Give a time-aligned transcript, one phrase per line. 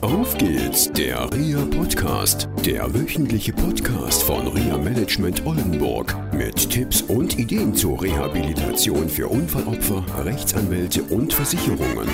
[0.00, 7.36] Auf geht's, der RIA Podcast, der wöchentliche Podcast von RIA Management Oldenburg mit Tipps und
[7.36, 12.08] Ideen zur Rehabilitation für Unfallopfer, Rechtsanwälte und Versicherungen.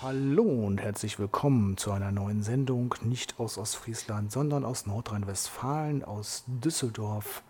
[0.00, 6.44] Hallo und herzlich willkommen zu einer neuen Sendung, nicht aus Ostfriesland, sondern aus Nordrhein-Westfalen, aus
[6.46, 7.42] Düsseldorf.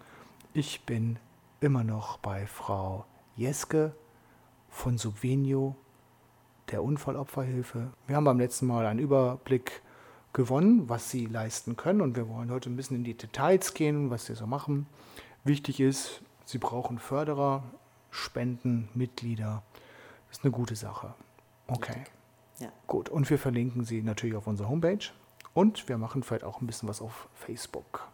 [0.54, 1.20] Ich bin
[1.60, 3.04] immer noch bei Frau
[3.36, 3.92] Jeske
[4.70, 5.76] von Subvenio
[6.74, 7.92] der Unfallopferhilfe.
[8.08, 9.80] Wir haben beim letzten Mal einen Überblick
[10.32, 14.10] gewonnen, was sie leisten können und wir wollen heute ein bisschen in die Details gehen,
[14.10, 14.88] was sie so machen.
[15.44, 17.62] Wichtig ist, sie brauchen Förderer,
[18.10, 19.62] Spenden, Mitglieder.
[20.28, 21.14] Das ist eine gute Sache.
[21.68, 22.02] Okay.
[22.58, 22.72] Ja.
[22.88, 23.08] Gut.
[23.08, 25.12] Und wir verlinken sie natürlich auf unserer Homepage
[25.52, 28.08] und wir machen vielleicht auch ein bisschen was auf Facebook.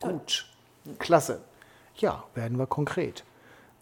[0.00, 0.14] Toll.
[0.14, 0.50] Gut.
[0.98, 1.42] Klasse.
[1.96, 3.22] Ja, werden wir konkret.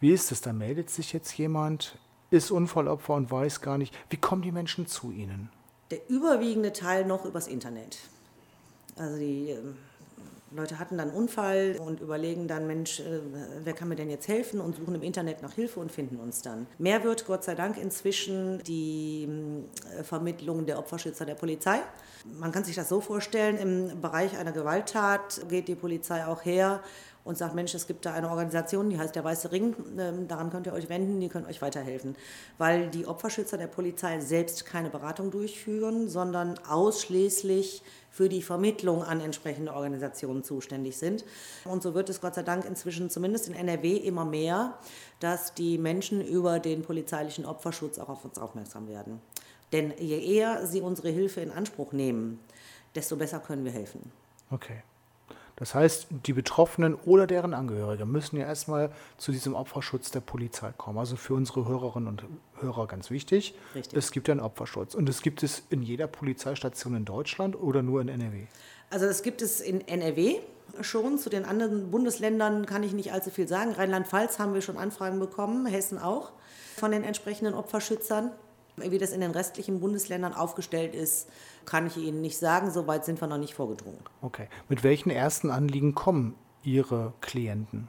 [0.01, 0.41] Wie ist es?
[0.41, 1.97] Da meldet sich jetzt jemand
[2.31, 5.51] ist Unfallopfer und weiß gar nicht, wie kommen die Menschen zu ihnen?
[5.91, 7.99] Der überwiegende Teil noch übers Internet.
[8.97, 9.59] Also die äh,
[10.51, 13.21] Leute hatten dann einen Unfall und überlegen dann, Mensch, äh,
[13.63, 16.43] wer kann mir denn jetzt helfen und suchen im Internet nach Hilfe und finden uns
[16.43, 16.67] dann.
[16.79, 19.29] Mehr wird Gott sei Dank inzwischen die
[19.99, 21.81] äh, Vermittlung der Opferschützer der Polizei.
[22.25, 26.83] Man kann sich das so vorstellen, im Bereich einer Gewalttat geht die Polizei auch her
[27.27, 30.51] und sagt, Mensch, es gibt da eine Organisation, die heißt der Weiße Ring, ähm, daran
[30.51, 32.17] könnt ihr euch wenden, die können euch weiterhelfen.
[32.57, 39.21] Weil die Opferschützer der Polizei selbst keine Beratung durchführen, sondern ausschließlich für die Vermittlung an
[39.21, 41.25] entsprechende Organisationen zuständig sind.
[41.65, 44.79] Und so wird es Gott sei Dank inzwischen zumindest in NRW immer mehr,
[45.21, 49.21] dass die Menschen über den polizeilichen Opferschutz auch auf uns aufmerksam werden.
[49.73, 52.39] Denn je eher sie unsere Hilfe in Anspruch nehmen,
[52.95, 54.13] desto besser können wir helfen.
[54.51, 54.83] Okay.
[55.57, 60.73] Das heißt, die Betroffenen oder deren Angehörige müssen ja erstmal zu diesem Opferschutz der Polizei
[60.77, 60.99] kommen.
[60.99, 62.25] Also für unsere Hörerinnen und
[62.61, 63.55] Hörer ganz wichtig.
[63.75, 63.99] Richtig.
[63.99, 64.95] Es gibt ja einen Opferschutz.
[64.95, 68.47] Und es gibt es in jeder Polizeistation in Deutschland oder nur in NRW?
[68.91, 70.41] Also das gibt es in NRW
[70.83, 71.19] schon.
[71.19, 73.73] Zu den anderen Bundesländern kann ich nicht allzu viel sagen.
[73.73, 76.33] Rheinland-Pfalz haben wir schon Anfragen bekommen, Hessen auch,
[76.77, 78.31] von den entsprechenden Opferschützern.
[78.77, 81.29] Wie das in den restlichen Bundesländern aufgestellt ist,
[81.65, 82.71] kann ich Ihnen nicht sagen.
[82.71, 84.01] Soweit sind wir noch nicht vorgedrungen.
[84.21, 84.49] Okay.
[84.69, 87.89] Mit welchen ersten Anliegen kommen Ihre Klienten?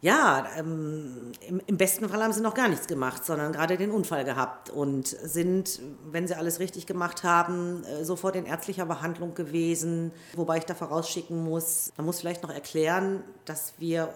[0.00, 3.90] Ja, ähm, im, im, besten Fall haben sie noch gar nichts gemacht, sondern gerade den
[3.90, 5.80] Unfall gehabt und sind,
[6.12, 10.12] wenn sie alles richtig gemacht haben, äh, sofort in ärztlicher Behandlung gewesen.
[10.36, 14.14] Wobei ich da vorausschicken muss, man muss vielleicht noch erklären, dass wir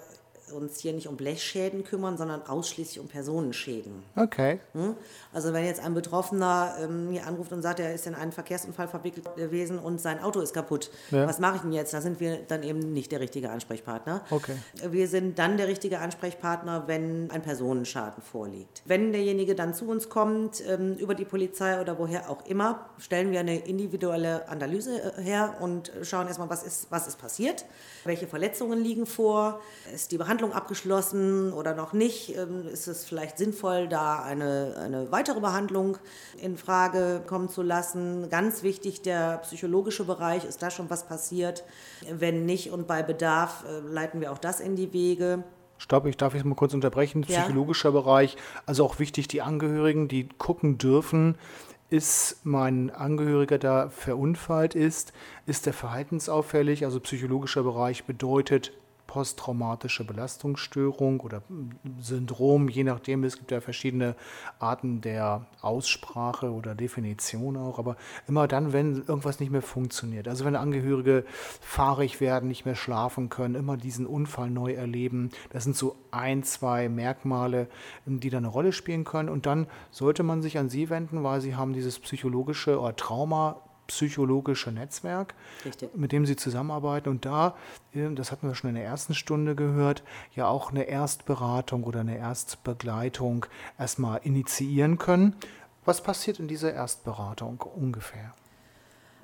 [0.52, 4.02] uns hier nicht um Blechschäden kümmern, sondern ausschließlich um Personenschäden.
[4.16, 4.60] Okay.
[4.72, 4.94] Hm?
[5.32, 8.88] Also wenn jetzt ein Betroffener ähm, hier anruft und sagt, er ist in einen Verkehrsunfall
[8.88, 11.26] verwickelt gewesen und sein Auto ist kaputt, ja.
[11.26, 11.94] was mache ich denn jetzt?
[11.94, 14.22] Da sind wir dann eben nicht der richtige Ansprechpartner.
[14.30, 14.56] Okay.
[14.90, 18.82] Wir sind dann der richtige Ansprechpartner, wenn ein Personenschaden vorliegt.
[18.84, 23.30] Wenn derjenige dann zu uns kommt, ähm, über die Polizei oder woher auch immer, stellen
[23.30, 27.64] wir eine individuelle Analyse äh, her und schauen erstmal, was ist, was ist passiert,
[28.04, 29.60] welche Verletzungen liegen vor,
[29.94, 32.36] ist die Behandlung Behandlung abgeschlossen oder noch nicht?
[32.36, 35.98] Ähm, ist es vielleicht sinnvoll, da eine, eine weitere Behandlung
[36.41, 38.28] in Frage kommen zu lassen?
[38.28, 41.64] Ganz wichtig, der psychologische Bereich, ist da schon was passiert?
[42.10, 45.44] Wenn nicht und bei Bedarf äh, leiten wir auch das in die Wege.
[45.78, 47.22] Stopp, ich darf jetzt mal kurz unterbrechen.
[47.22, 48.00] Psychologischer ja.
[48.00, 48.36] Bereich,
[48.66, 51.36] also auch wichtig, die Angehörigen, die gucken dürfen,
[51.88, 55.12] ist mein Angehöriger da verunfallt ist,
[55.47, 58.72] ist der verhaltensauffällig, also psychologischer Bereich bedeutet
[59.12, 61.42] posttraumatische Belastungsstörung oder
[62.00, 64.16] Syndrom, je nachdem, es gibt ja verschiedene
[64.58, 67.96] Arten der Aussprache oder Definition auch, aber
[68.26, 71.26] immer dann, wenn irgendwas nicht mehr funktioniert, also wenn Angehörige
[71.60, 76.42] fahrig werden, nicht mehr schlafen können, immer diesen Unfall neu erleben, das sind so ein,
[76.42, 77.68] zwei Merkmale,
[78.06, 79.28] die da eine Rolle spielen können.
[79.28, 83.60] Und dann sollte man sich an sie wenden, weil sie haben dieses psychologische oder Trauma
[83.92, 85.94] psychologische Netzwerk, Richtig.
[85.94, 87.54] mit dem Sie zusammenarbeiten und da,
[87.94, 90.03] äh, das hatten wir schon in der ersten Stunde gehört,
[90.34, 93.47] ja auch eine Erstberatung oder eine Erstbegleitung
[93.78, 95.36] erstmal initiieren können.
[95.84, 98.34] Was passiert in dieser Erstberatung ungefähr?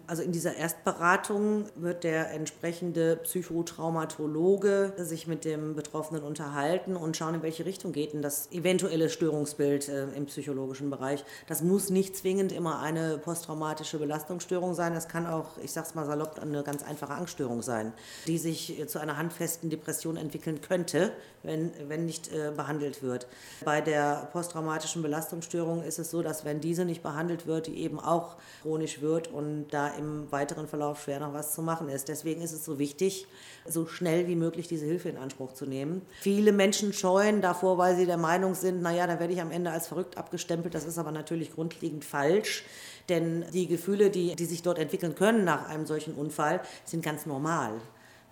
[0.08, 7.34] Also in dieser Erstberatung wird der entsprechende Psychotraumatologe sich mit dem Betroffenen unterhalten und schauen,
[7.34, 11.26] in welche Richtung geht denn das eventuelle Störungsbild äh, im psychologischen Bereich.
[11.46, 14.94] Das muss nicht zwingend immer eine posttraumatische Belastungsstörung sein.
[14.94, 17.92] Das kann auch, ich sag's mal salopp, eine ganz einfache Angststörung sein,
[18.26, 21.12] die sich äh, zu einer handfesten Depression entwickeln könnte,
[21.42, 23.26] wenn, wenn nicht äh, behandelt wird.
[23.62, 28.00] Bei der posttraumatischen Belastungsstörung ist es so, dass wenn diese nicht behandelt wird, die eben
[28.00, 32.08] auch chronisch wird und da im weiteren Verlauf schwer noch was zu machen ist.
[32.08, 33.26] Deswegen ist es so wichtig,
[33.66, 36.02] so schnell wie möglich diese Hilfe in Anspruch zu nehmen.
[36.20, 39.70] Viele Menschen scheuen davor, weil sie der Meinung sind, naja, dann werde ich am Ende
[39.70, 40.74] als verrückt abgestempelt.
[40.74, 42.64] Das ist aber natürlich grundlegend falsch.
[43.08, 47.26] Denn die Gefühle, die, die sich dort entwickeln können nach einem solchen Unfall, sind ganz
[47.26, 47.72] normal.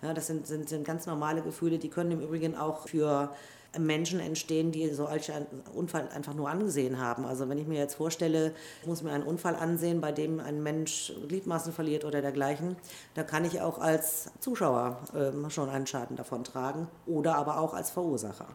[0.01, 3.31] Ja, das sind, sind, sind ganz normale Gefühle, die können im Übrigen auch für
[3.77, 7.25] Menschen entstehen, die so einen Unfall einfach nur angesehen haben.
[7.25, 10.63] Also wenn ich mir jetzt vorstelle, ich muss mir einen Unfall ansehen, bei dem ein
[10.63, 12.75] Mensch Gliedmaßen verliert oder dergleichen,
[13.13, 17.73] da kann ich auch als Zuschauer äh, schon einen Schaden davon tragen oder aber auch
[17.73, 18.47] als Verursacher.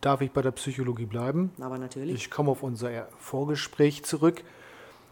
[0.00, 1.50] Darf ich bei der Psychologie bleiben?
[1.60, 2.14] Aber natürlich.
[2.14, 4.44] Ich komme auf unser Vorgespräch zurück.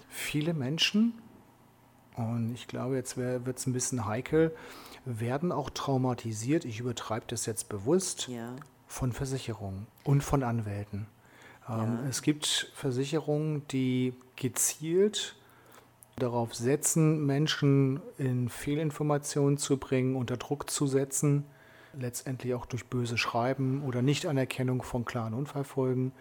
[0.08, 1.14] Viele Menschen,
[2.17, 4.55] und ich glaube, jetzt wird es ein bisschen heikel,
[5.05, 6.64] werden auch traumatisiert.
[6.64, 8.29] Ich übertreibe das jetzt bewusst.
[8.29, 8.55] Ja
[8.87, 11.06] von Versicherungen und von Anwälten.
[11.69, 12.09] Ähm, ja.
[12.09, 15.37] Es gibt Versicherungen, die gezielt
[16.17, 21.44] darauf setzen, Menschen in Fehlinformationen zu bringen, unter Druck zu setzen,
[21.93, 26.12] letztendlich auch durch böse Schreiben oder Nichtanerkennung von klaren Unfallfolgen.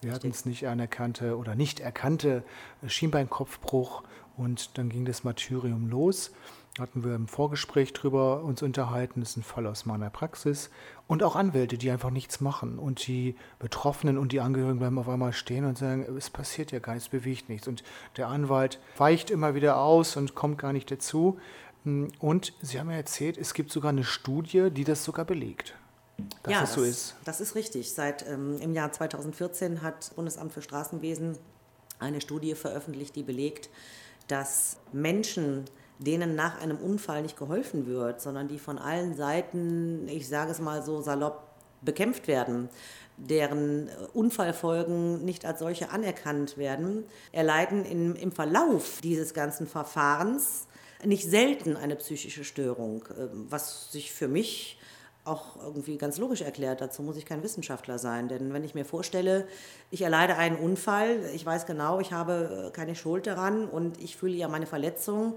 [0.00, 2.42] Wir hatten es nicht anerkannte oder nicht erkannte
[2.86, 4.02] Schienbeinkopfbruch
[4.36, 6.32] und dann ging das Martyrium los
[6.78, 10.70] hatten wir im Vorgespräch drüber uns unterhalten, das ist ein Fall aus meiner Praxis.
[11.06, 12.78] Und auch Anwälte, die einfach nichts machen.
[12.78, 16.80] Und die Betroffenen und die Angehörigen bleiben auf einmal stehen und sagen, es passiert ja
[16.80, 17.68] gar nichts, bewegt nichts.
[17.68, 17.84] Und
[18.16, 21.38] der Anwalt weicht immer wieder aus und kommt gar nicht dazu.
[21.84, 25.76] Und Sie haben ja erzählt, es gibt sogar eine Studie, die das sogar belegt.
[26.42, 27.14] Dass ja, das so ist.
[27.24, 27.92] Das ist richtig.
[27.92, 31.36] Seit ähm, im Jahr 2014 hat das Bundesamt für Straßenwesen
[31.98, 33.68] eine Studie veröffentlicht, die belegt,
[34.28, 35.64] dass Menschen,
[35.98, 40.60] denen nach einem Unfall nicht geholfen wird, sondern die von allen Seiten, ich sage es
[40.60, 41.42] mal so salopp,
[41.82, 42.68] bekämpft werden,
[43.16, 50.66] deren Unfallfolgen nicht als solche anerkannt werden, erleiden in, im Verlauf dieses ganzen Verfahrens
[51.04, 54.78] nicht selten eine psychische Störung, ähm, was sich für mich
[55.24, 56.82] auch irgendwie ganz logisch erklärt.
[56.82, 58.28] Dazu muss ich kein Wissenschaftler sein.
[58.28, 59.46] Denn wenn ich mir vorstelle,
[59.90, 64.34] ich erleide einen Unfall, ich weiß genau, ich habe keine Schuld daran und ich fühle
[64.34, 65.36] ja meine Verletzung,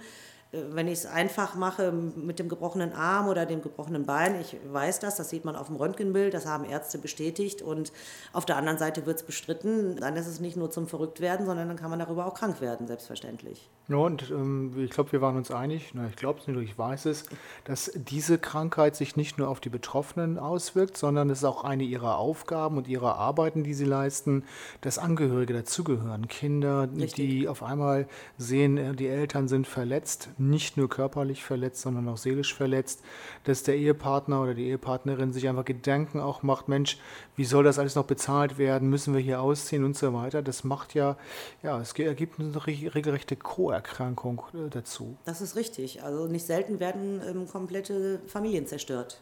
[0.52, 5.00] wenn ich es einfach mache mit dem gebrochenen Arm oder dem gebrochenen Bein, ich weiß
[5.00, 7.92] das, das sieht man auf dem Röntgenbild, das haben Ärzte bestätigt und
[8.32, 11.68] auf der anderen Seite wird es bestritten, dann ist es nicht nur zum Verrücktwerden, sondern
[11.68, 13.70] dann kann man darüber auch krank werden, selbstverständlich.
[13.90, 16.78] Ja, und ähm, ich glaube, wir waren uns einig, na, ich glaube es nicht, ich
[16.78, 17.26] weiß es,
[17.66, 21.84] dass diese Krankheit sich nicht nur auf die Betroffenen auswirkt, sondern es ist auch eine
[21.84, 24.44] ihrer Aufgaben und ihrer Arbeiten, die sie leisten,
[24.82, 27.14] dass Angehörige dazugehören, Kinder, Richtig.
[27.16, 28.08] die auf einmal
[28.38, 33.04] sehen, äh, die Eltern sind verletzt, nicht nur körperlich verletzt, sondern auch seelisch verletzt,
[33.44, 36.98] dass der Ehepartner oder die Ehepartnerin sich einfach Gedanken auch macht, Mensch,
[37.36, 40.42] wie soll das alles noch bezahlt werden, müssen wir hier ausziehen und so weiter.
[40.42, 41.18] Das macht ja,
[41.64, 45.18] ja, es ergibt eine regelrechte Co-Erkrankung äh, dazu.
[45.26, 46.04] Das ist richtig.
[46.04, 49.22] Also nicht selten werden ähm, komplette Familien zerstört.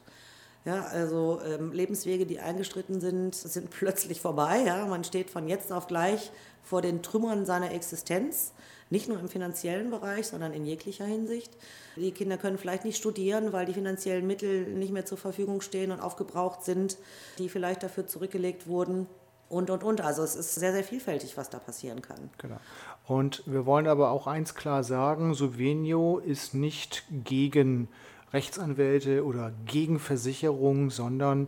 [0.65, 4.63] Ja, also ähm, Lebenswege, die eingestritten sind, sind plötzlich vorbei.
[4.65, 4.85] Ja?
[4.87, 6.31] Man steht von jetzt auf gleich
[6.63, 8.51] vor den Trümmern seiner Existenz.
[8.89, 11.51] Nicht nur im finanziellen Bereich, sondern in jeglicher Hinsicht.
[11.95, 15.91] Die Kinder können vielleicht nicht studieren, weil die finanziellen Mittel nicht mehr zur Verfügung stehen
[15.91, 16.97] und aufgebraucht sind,
[17.39, 19.07] die vielleicht dafür zurückgelegt wurden.
[19.49, 20.01] Und, und, und.
[20.01, 22.29] Also es ist sehr, sehr vielfältig, was da passieren kann.
[22.39, 22.57] Genau.
[23.07, 27.87] Und wir wollen aber auch eins klar sagen, Sovenio ist nicht gegen
[28.35, 31.47] Rechtsanwälte oder gegen Versicherungen, sondern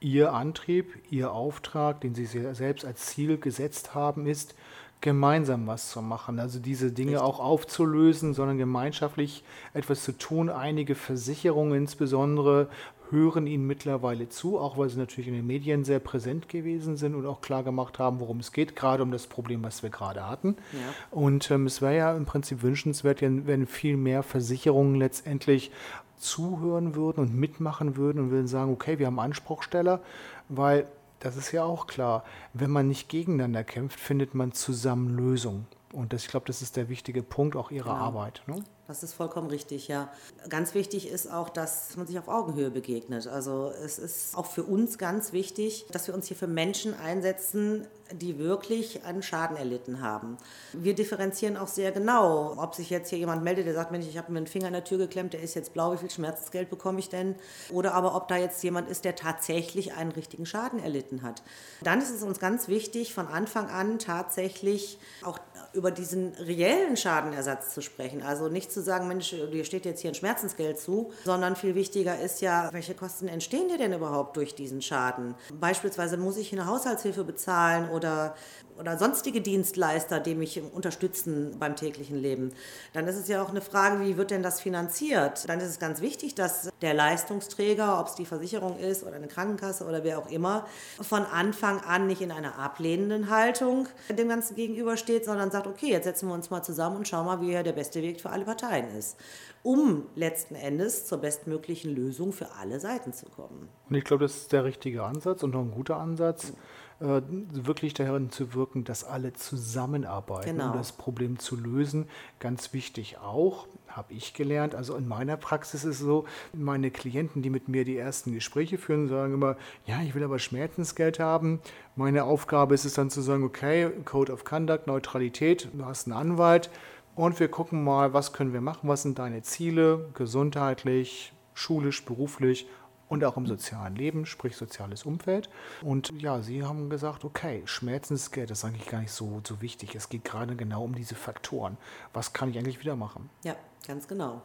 [0.00, 4.54] ihr Antrieb, ihr Auftrag, den sie selbst als Ziel gesetzt haben, ist,
[5.00, 6.38] gemeinsam was zu machen.
[6.38, 7.26] Also diese Dinge Richtig.
[7.26, 10.48] auch aufzulösen, sondern gemeinschaftlich etwas zu tun.
[10.48, 12.68] Einige Versicherungen insbesondere
[13.10, 17.14] hören ihnen mittlerweile zu, auch weil sie natürlich in den Medien sehr präsent gewesen sind
[17.14, 20.26] und auch klar gemacht haben, worum es geht, gerade um das Problem, was wir gerade
[20.26, 20.56] hatten.
[20.72, 20.78] Ja.
[21.10, 25.70] Und ähm, es wäre ja im Prinzip wünschenswert, wenn viel mehr Versicherungen letztendlich
[26.18, 30.00] zuhören würden und mitmachen würden und würden sagen, okay, wir haben Anspruchsteller,
[30.48, 30.86] weil
[31.20, 32.24] das ist ja auch klar.
[32.52, 35.66] Wenn man nicht gegeneinander kämpft, findet man zusammen Lösungen.
[35.94, 38.04] Und das, ich glaube, das ist der wichtige Punkt auch Ihrer genau.
[38.04, 38.42] Arbeit.
[38.46, 38.64] Ne?
[38.86, 40.12] Das ist vollkommen richtig, ja.
[40.50, 43.26] Ganz wichtig ist auch, dass man sich auf Augenhöhe begegnet.
[43.26, 47.86] Also es ist auch für uns ganz wichtig, dass wir uns hier für Menschen einsetzen,
[48.12, 50.36] die wirklich einen Schaden erlitten haben.
[50.74, 54.18] Wir differenzieren auch sehr genau, ob sich jetzt hier jemand meldet, der sagt, Mensch, ich
[54.18, 56.68] habe mir einen Finger in der Tür geklemmt, der ist jetzt blau, wie viel Schmerzensgeld
[56.68, 57.36] bekomme ich denn?
[57.70, 61.42] Oder aber ob da jetzt jemand ist, der tatsächlich einen richtigen Schaden erlitten hat.
[61.82, 65.38] Dann ist es uns ganz wichtig, von Anfang an tatsächlich auch
[65.74, 68.22] über diesen reellen Schadenersatz zu sprechen.
[68.22, 72.18] Also nicht zu sagen, Mensch, dir steht jetzt hier ein Schmerzensgeld zu, sondern viel wichtiger
[72.18, 75.34] ist ja, welche Kosten entstehen dir denn überhaupt durch diesen Schaden?
[75.60, 78.34] Beispielsweise muss ich eine Haushaltshilfe bezahlen oder,
[78.78, 82.52] oder sonstige Dienstleister, die mich unterstützen beim täglichen Leben.
[82.92, 85.48] Dann ist es ja auch eine Frage, wie wird denn das finanziert?
[85.48, 89.28] Dann ist es ganz wichtig, dass der Leistungsträger, ob es die Versicherung ist oder eine
[89.28, 90.66] Krankenkasse oder wer auch immer,
[91.00, 96.04] von Anfang an nicht in einer ablehnenden Haltung dem Ganzen gegenübersteht, sondern sagt, okay, jetzt
[96.04, 98.88] setzen wir uns mal zusammen und schauen mal, wie der beste Weg für alle Parteien
[98.96, 99.18] ist,
[99.62, 103.68] um letzten Endes zur bestmöglichen Lösung für alle Seiten zu kommen.
[103.88, 106.52] Und ich glaube, das ist der richtige Ansatz und noch ein guter Ansatz.
[107.00, 110.70] Äh, wirklich darin zu wirken, dass alle zusammenarbeiten, genau.
[110.70, 112.08] um das Problem zu lösen.
[112.38, 113.66] Ganz wichtig auch,
[113.96, 117.84] habe ich gelernt, also in meiner Praxis ist es so, meine Klienten, die mit mir
[117.84, 121.60] die ersten Gespräche führen, sagen immer, ja, ich will aber Schmerzensgeld haben.
[121.96, 126.16] Meine Aufgabe ist es dann zu sagen, okay, Code of Conduct, Neutralität, du hast einen
[126.16, 126.70] Anwalt
[127.14, 132.66] und wir gucken mal, was können wir machen, was sind deine Ziele, gesundheitlich, schulisch, beruflich
[133.08, 135.48] und auch im sozialen Leben, sprich soziales Umfeld.
[135.82, 139.94] Und ja, sie haben gesagt, okay, Schmerzensgeld ist eigentlich gar nicht so, so wichtig.
[139.94, 141.76] Es geht gerade genau um diese Faktoren.
[142.12, 143.30] Was kann ich eigentlich wieder machen?
[143.44, 143.54] Ja,
[143.86, 144.42] ganz genau.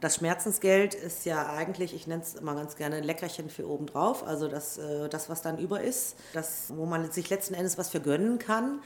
[0.00, 4.26] Das Schmerzensgeld ist ja eigentlich, ich nenne es immer ganz gerne ein Leckerchen für obendrauf,
[4.26, 7.88] also das, äh, das, was dann über ist, das, wo man sich letzten Endes was
[7.88, 8.80] für gönnen kann.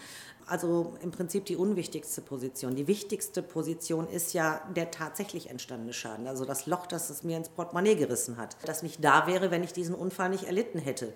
[0.46, 2.74] Also im Prinzip die unwichtigste Position.
[2.74, 7.36] Die wichtigste Position ist ja der tatsächlich entstandene Schaden, also das Loch, das es mir
[7.36, 11.12] ins Portemonnaie gerissen hat, das nicht da wäre, wenn ich diesen Unfall nicht erlitten hätte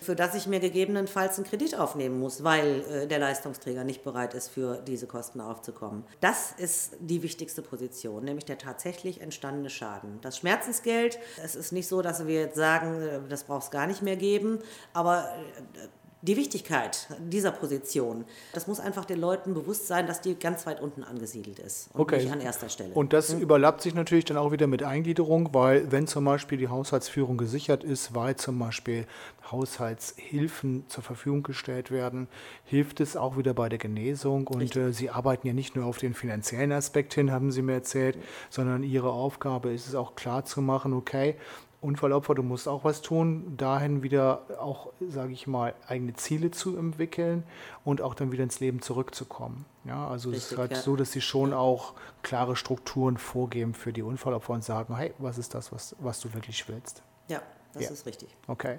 [0.00, 4.34] für das ich mir gegebenenfalls einen Kredit aufnehmen muss, weil äh, der Leistungsträger nicht bereit
[4.34, 6.04] ist, für diese Kosten aufzukommen.
[6.20, 10.18] Das ist die wichtigste Position, nämlich der tatsächlich entstandene Schaden.
[10.22, 13.86] Das Schmerzensgeld, es ist nicht so, dass wir jetzt sagen, äh, das braucht es gar
[13.86, 14.58] nicht mehr geben,
[14.92, 15.28] aber
[15.74, 15.88] äh,
[16.22, 20.80] die Wichtigkeit dieser Position, das muss einfach den Leuten bewusst sein, dass die ganz weit
[20.80, 22.18] unten angesiedelt ist und okay.
[22.18, 22.92] nicht an erster Stelle.
[22.92, 23.40] Und das mhm.
[23.40, 27.84] überlappt sich natürlich dann auch wieder mit Eingliederung, weil wenn zum Beispiel die Haushaltsführung gesichert
[27.84, 29.06] ist, weil zum Beispiel
[29.50, 32.28] Haushaltshilfen zur Verfügung gestellt werden,
[32.64, 34.46] hilft es auch wieder bei der Genesung.
[34.46, 37.74] Und äh, Sie arbeiten ja nicht nur auf den finanziellen Aspekt hin, haben Sie mir
[37.74, 38.18] erzählt,
[38.50, 41.36] sondern Ihre Aufgabe ist es auch klar zu machen, okay,
[41.80, 46.76] Unfallopfer, du musst auch was tun, dahin wieder auch, sage ich mal, eigene Ziele zu
[46.76, 47.44] entwickeln
[47.84, 49.64] und auch dann wieder ins Leben zurückzukommen.
[49.84, 50.76] Ja, also Richtig, es ist halt ja.
[50.76, 55.38] so, dass sie schon auch klare Strukturen vorgeben für die Unfallopfer und sagen, hey, was
[55.38, 57.02] ist das, was, was du wirklich willst?
[57.28, 57.40] Ja,
[57.72, 57.90] das ja.
[57.90, 58.36] ist richtig.
[58.46, 58.78] Okay,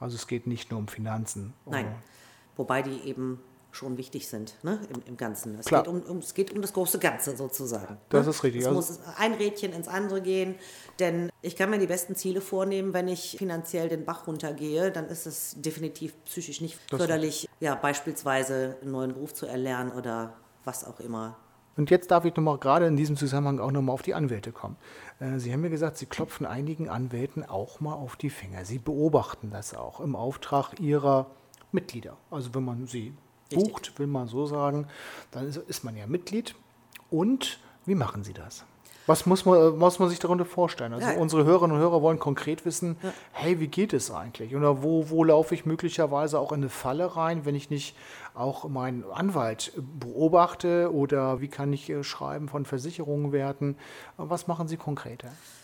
[0.00, 1.52] also es geht nicht nur um Finanzen.
[1.66, 1.94] Nein,
[2.56, 5.58] wobei die eben schon wichtig sind ne, im, im Ganzen.
[5.58, 5.82] Es Klar.
[5.82, 7.98] geht, um, um, es geht um das große Ganze sozusagen.
[8.08, 8.30] Das ne?
[8.30, 8.62] ist richtig.
[8.62, 10.56] Es also muss ein Rädchen ins andere gehen,
[10.98, 15.06] denn ich kann mir die besten Ziele vornehmen, wenn ich finanziell den Bach runtergehe, dann
[15.06, 20.34] ist es definitiv psychisch nicht das förderlich, ja, beispielsweise einen neuen Beruf zu erlernen oder
[20.64, 21.36] was auch immer.
[21.76, 24.76] Und jetzt darf ich nochmal gerade in diesem Zusammenhang auch nochmal auf die Anwälte kommen.
[25.20, 28.64] Äh, Sie haben mir gesagt, Sie klopfen einigen Anwälten auch mal auf die Finger.
[28.64, 31.30] Sie beobachten das auch im Auftrag Ihrer
[31.72, 32.16] Mitglieder.
[32.30, 33.14] Also wenn man sie
[33.50, 33.98] bucht, Richtig.
[33.98, 34.86] will man so sagen,
[35.30, 36.54] dann ist man ja Mitglied.
[37.10, 38.64] Und wie machen Sie das?
[39.08, 40.92] Was muss man, muss man sich darunter vorstellen?
[40.92, 41.16] Also ja.
[41.16, 43.10] unsere Hörerinnen und Hörer wollen konkret wissen, ja.
[43.32, 44.54] hey, wie geht es eigentlich?
[44.54, 47.96] Oder wo, wo laufe ich möglicherweise auch in eine Falle rein, wenn ich nicht
[48.34, 50.92] auch meinen Anwalt beobachte?
[50.92, 53.78] Oder wie kann ich äh, Schreiben von Versicherungen werten?
[54.18, 55.28] Was machen Sie konkreter?
[55.28, 55.57] Ähm,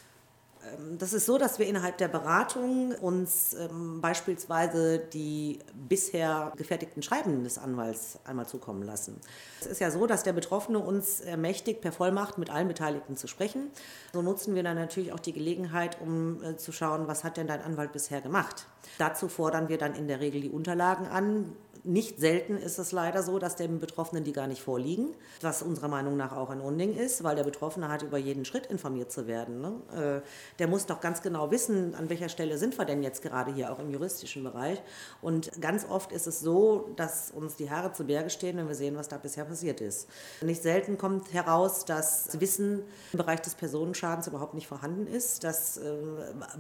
[0.99, 7.45] das ist so, dass wir innerhalb der Beratung uns ähm, beispielsweise die bisher gefertigten Schreiben
[7.45, 9.21] des Anwalts einmal zukommen lassen.
[9.61, 13.27] Es ist ja so, dass der Betroffene uns ermächtigt, per Vollmacht mit allen Beteiligten zu
[13.27, 13.71] sprechen.
[14.13, 17.47] So nutzen wir dann natürlich auch die Gelegenheit, um äh, zu schauen, was hat denn
[17.47, 18.67] dein Anwalt bisher gemacht.
[18.99, 21.53] Dazu fordern wir dann in der Regel die Unterlagen an,
[21.85, 25.89] nicht selten ist es leider so, dass dem Betroffenen die gar nicht vorliegen, was unserer
[25.89, 29.27] Meinung nach auch ein Unding ist, weil der Betroffene hat über jeden Schritt informiert zu
[29.27, 29.61] werden.
[29.61, 30.23] Ne?
[30.23, 33.53] Äh, der muss doch ganz genau wissen, an welcher Stelle sind wir denn jetzt gerade
[33.53, 34.83] hier auch im juristischen Bereich.
[35.21, 38.75] Und ganz oft ist es so, dass uns die Haare zu Berge stehen, wenn wir
[38.75, 40.09] sehen, was da bisher passiert ist.
[40.41, 45.77] Nicht selten kommt heraus, dass Wissen im Bereich des Personenschadens überhaupt nicht vorhanden ist, dass
[45.77, 45.93] äh,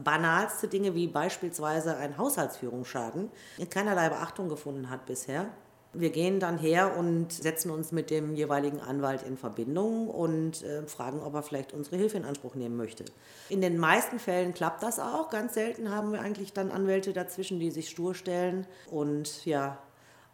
[0.02, 3.31] banalste Dinge wie beispielsweise ein Haushaltsführungsschaden
[3.71, 5.47] keinerlei Beachtung gefunden hat bisher.
[5.92, 10.85] Wir gehen dann her und setzen uns mit dem jeweiligen Anwalt in Verbindung und äh,
[10.88, 13.04] fragen, ob er vielleicht unsere Hilfe in Anspruch nehmen möchte.
[13.49, 15.30] In den meisten Fällen klappt das auch.
[15.30, 19.78] Ganz selten haben wir eigentlich dann Anwälte dazwischen, die sich stur stellen und ja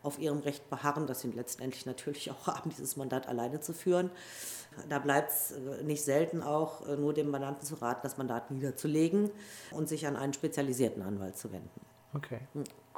[0.02, 4.10] auf ihrem Recht beharren, das sind letztendlich natürlich auch haben, dieses Mandat alleine zu führen.
[4.88, 8.50] Da bleibt es äh, nicht selten auch äh, nur dem Mandanten zu raten, das Mandat
[8.50, 9.30] niederzulegen
[9.72, 11.80] und sich an einen spezialisierten Anwalt zu wenden.
[12.14, 12.40] Okay.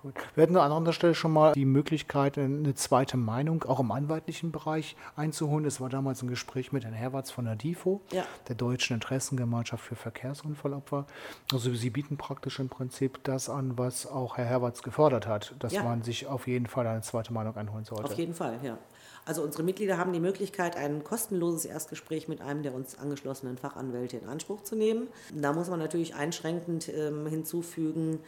[0.03, 0.15] Gut.
[0.35, 4.51] Wir hatten an anderer Stelle schon mal die Möglichkeit, eine zweite Meinung auch im anwaltlichen
[4.51, 5.63] Bereich einzuholen.
[5.63, 8.25] Das war damals ein Gespräch mit Herrn Herwarts von der DIFO, ja.
[8.49, 11.07] der Deutschen Interessengemeinschaft für Verkehrsunfallopfer.
[11.53, 15.73] Also Sie bieten praktisch im Prinzip das an, was auch Herr Herwarts gefordert hat, dass
[15.73, 15.85] ja.
[15.85, 18.05] man sich auf jeden Fall eine zweite Meinung einholen sollte.
[18.05, 18.79] Auf jeden Fall, ja.
[19.25, 24.17] Also unsere Mitglieder haben die Möglichkeit, ein kostenloses Erstgespräch mit einem der uns angeschlossenen Fachanwälte
[24.17, 25.07] in Anspruch zu nehmen.
[25.33, 28.19] Da muss man natürlich einschränkend ähm, hinzufügen,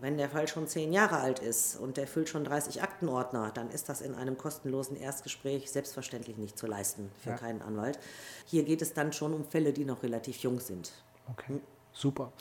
[0.00, 3.70] wenn der Fall schon zehn Jahre alt ist und der füllt schon 30 Aktenordner, dann
[3.70, 7.36] ist das in einem kostenlosen Erstgespräch selbstverständlich nicht zu leisten für ja.
[7.36, 7.98] keinen Anwalt.
[8.46, 10.92] Hier geht es dann schon um Fälle, die noch relativ jung sind.
[11.30, 11.60] Okay, hm.
[11.92, 12.32] super.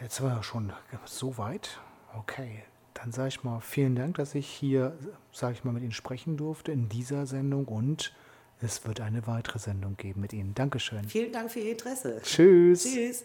[0.00, 0.72] Jetzt war ja schon
[1.04, 1.80] so weit.
[2.16, 2.62] Okay,
[2.94, 4.96] dann sage ich mal vielen Dank, dass ich hier,
[5.32, 8.14] sage ich mal, mit Ihnen sprechen durfte in dieser Sendung und
[8.60, 10.54] es wird eine weitere Sendung geben mit Ihnen.
[10.54, 11.04] Dankeschön.
[11.04, 12.20] Vielen Dank für Ihr Interesse.
[12.22, 12.84] Tschüss.
[12.84, 13.24] Tschüss.